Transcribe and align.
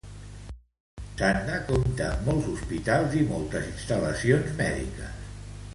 Sanda 1.19 1.59
compta 1.67 2.07
amb 2.13 2.25
molts 2.31 2.49
hospitals 2.55 3.15
i 3.21 3.25
moltes 3.35 3.69
instal·lacions 3.77 4.55
mèdiques. 4.65 5.29